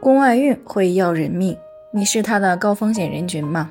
[0.00, 1.54] 宫外孕会要人命，
[1.92, 3.68] 你是他的高风险人群吗？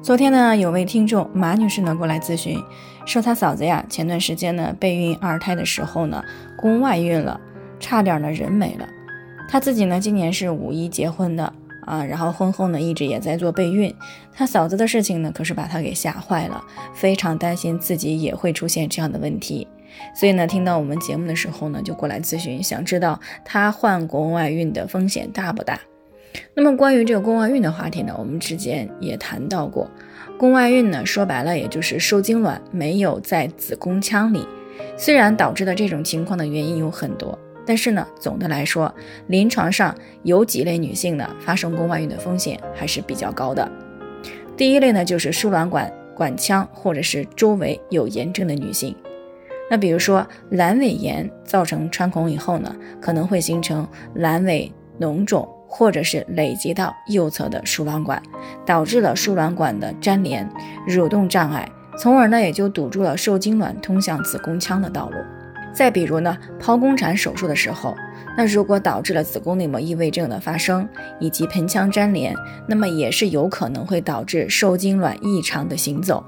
[0.00, 2.56] 昨天呢，有位听众马女士呢过来咨询，
[3.04, 6.24] 说她嫂子呀，前段时间呢备孕二胎的时候呢，
[6.56, 7.40] 宫外孕了，
[7.80, 8.88] 差点呢人没了。
[9.48, 11.52] 她自己呢今年是五一结婚的
[11.86, 13.92] 啊，然后婚后呢一直也在做备孕。
[14.32, 16.62] 她嫂子的事情呢可是把她给吓坏了，
[16.94, 19.66] 非常担心自己也会出现这样的问题。
[20.14, 25.80] 所以呢，听到我们节目的时候呢，就过来咨询，想知道她患宫外孕的风险大不大？
[26.54, 29.90] 那么关于这个宫外孕的话题呢，我们之前也谈到过，
[30.38, 34.46] 宫外孕呢，说白了也就是受精卵没有在子宫腔里。
[34.96, 38.92] 虽然导致的这种情况的原因有很多，但是呢，总的来说，
[39.26, 43.70] 临床上有几类女性呢，发生宫外孕的风险还是比较高的。
[44.56, 48.96] 第一类呢，就是输卵管管腔或者是周围有炎症的女性。
[49.72, 54.70] 那比如说阑尾炎造成穿孔以后呢，可能会形成阑尾
[55.00, 58.22] 脓肿，或者是累积到右侧的输卵管，
[58.66, 60.46] 导致了输卵管的粘连、
[60.86, 61.66] 蠕动障碍，
[61.98, 65.16] 从而呢也就堵住了受精卵通向子宫腔的道路。
[65.72, 67.96] 再比如呢，剖宫产手术的时候，
[68.36, 70.86] 那如果导致了子宫内膜异位症的发生，
[71.18, 72.36] 以及盆腔粘连，
[72.68, 76.22] 那么也是有可能会导致受精卵异常的行走。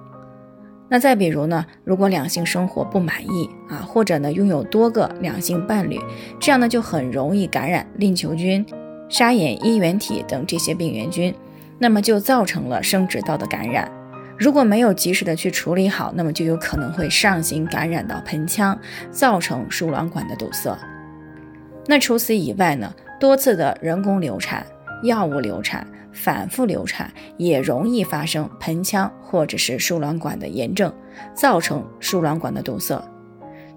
[0.89, 5.99] 那再比如呢，如果两性生活不满意啊，或者呢拥有多个两性伴侣，
[6.39, 8.65] 这样呢就很容易感染链球菌、
[9.09, 11.35] 沙眼衣原体等这些病原菌，
[11.79, 13.91] 那么就造成了生殖道的感染。
[14.37, 18.79] 如果没有及时的去处理好，那么就有可能会上行感染到盆腔，
[19.11, 20.77] 造成输卵管的堵塞。
[21.87, 24.65] 那除此以外呢，多次的人工流产、
[25.03, 25.87] 药物流产。
[26.15, 30.91] 反复流产也容易发生盆腔或者是输卵管的炎症，
[31.35, 32.99] 造成输卵管的堵塞。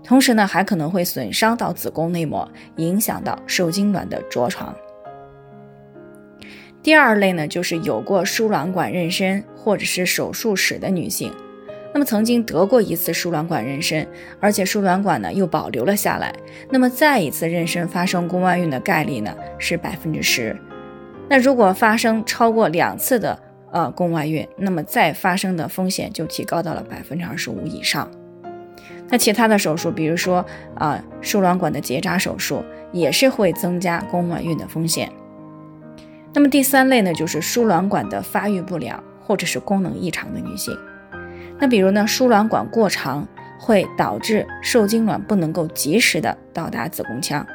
[0.04, 4.74] 同时呢，还可能会损伤到子宫内膜，影响到受精卵的着床。
[6.82, 11.34] 第二类呢，就是有过输卵管妊娠或者是手术史的女性，
[11.94, 14.08] 那么曾经得过一次输卵管妊娠，
[14.40, 16.34] 而且输卵管呢又保留了下来，
[16.70, 20.56] 那么再一次妊娠发生宫外孕的概率呢是百分之十。
[21.30, 23.38] 那如果发生超过两次的
[23.72, 28.10] 呃宫外孕，那么再发生的风险就提高到了百分之二十五以上。
[29.10, 30.46] 那其他的手术，比如说
[30.76, 35.12] 啊输卵管的结扎手术，也是会增加宫外孕的风险。
[36.34, 40.78] 那么第三类呢，就是输卵管的发育不良或者是功能异常的女性。
[41.60, 43.28] 那比如呢，输卵管过长
[43.60, 47.46] 会导致受精卵不能够及时的到达子宫腔。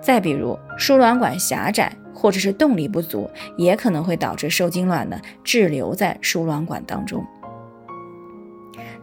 [0.00, 1.94] 再比如输卵管狭窄。
[2.14, 7.24] 或者是动力不足，也可能会导致受精卵呢滞留在输卵管当中。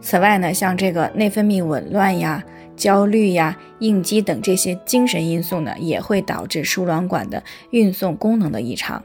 [0.00, 2.42] 此外呢，像这个内分泌紊乱呀、
[2.74, 9.02] 焦虑呀、应激等这些精神因素呢，也会导致输卵管的运送功能的异常。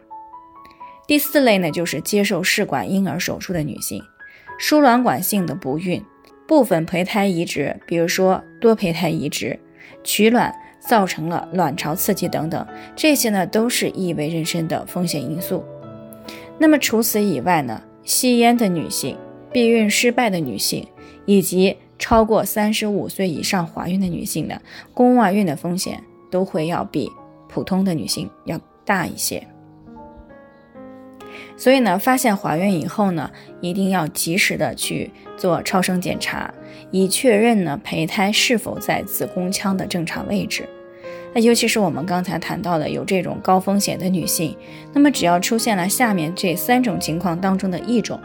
[1.08, 4.02] 第四类呢，就是接受试管婴儿手术的女性，
[4.58, 6.02] 输卵管性的不孕、
[6.48, 9.60] 部分胚胎移植，比如说多胚胎移植、
[10.04, 10.56] 取卵。
[10.88, 12.66] 造成了卵巢刺激等等，
[12.96, 15.64] 这些呢都是异位妊娠的风险因素。
[16.58, 19.18] 那么除此以外呢，吸烟的女性、
[19.52, 20.88] 避孕失败的女性，
[21.26, 24.62] 以及超过三十五岁以上怀孕的女性呢，
[24.94, 27.12] 宫外孕的风险都会要比
[27.50, 29.46] 普通的女性要大一些。
[31.58, 33.32] 所以呢，发现怀孕以后呢，
[33.62, 36.54] 一定要及时的去做超声检查，
[36.92, 40.68] 以确认呢胚胎是否在子宫腔的正常位置。
[41.36, 44.56] 那尤其是我们刚才谈到的有这种高风险的女性，
[44.94, 48.18] 那么只要出现了下面这三种情况当中的一种，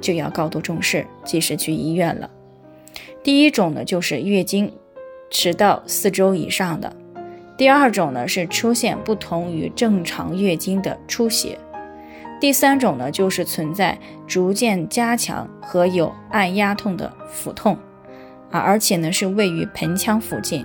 [0.00, 2.30] 就要高度重视，及时去医院了。
[3.24, 4.72] 第一种呢，就是月经
[5.32, 6.88] 迟到四周以上的；
[7.58, 11.58] 第二种呢，是出现不同于正常月经的出血；
[12.40, 13.98] 第三种呢，就是存在
[14.28, 17.76] 逐渐加强和有按压痛的腹痛，
[18.52, 20.64] 啊，而且呢是位于盆腔附近。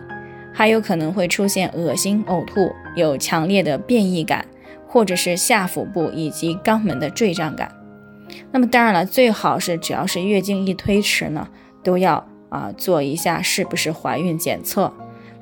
[0.60, 4.46] 还有可能会出现恶心、呕吐，有强烈的变异感，
[4.86, 7.74] 或者是下腹部以及肛门的坠胀感。
[8.52, 11.48] 那么当然了，最好是只要是月经一推迟呢，
[11.82, 14.94] 都要啊做一下是不是怀孕检测。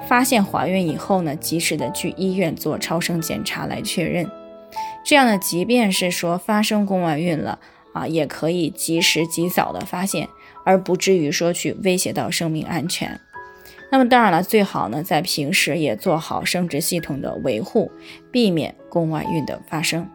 [0.07, 4.29] 发现怀孕以后呢，及时的去医院做超声检查来确认。
[5.03, 7.57] 这样呢，即便是说发生宫外孕了
[7.91, 10.29] 啊，也可以及时及早的发现，
[10.63, 13.19] 而不至于说去威胁到生命安全。
[13.89, 17.89] 那么当然了，最好呢在平时也做好生殖系统的维护，
[18.31, 20.07] 避免宫外孕的发生。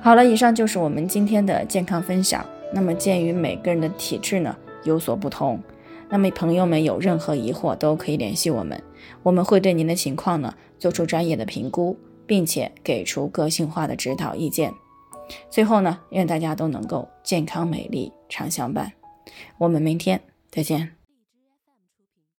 [0.00, 2.46] 好了，以上就是我们今天的健康分享。
[2.72, 5.62] 那么鉴于每个人的体质呢有所不同，
[6.08, 8.82] 那么朋友们有任何疑惑都可以联系我们，
[9.22, 11.96] 我们会对您的情况呢做出专业的评估，
[12.26, 14.72] 并且给出个性化的指导意见。
[15.48, 18.92] 最后呢，愿大家都能够健康美丽常相伴。
[19.58, 20.20] 我们明天
[20.50, 21.03] 再见。